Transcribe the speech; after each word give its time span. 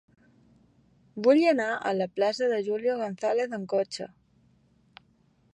Vull 1.27 1.41
anar 1.51 1.67
a 1.75 1.93
la 1.99 2.09
plaça 2.15 2.49
de 2.55 2.59
Julio 2.71 2.97
González 3.05 3.55
amb 3.59 3.71
cotxe. 3.75 4.13